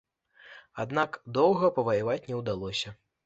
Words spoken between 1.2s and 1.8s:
доўга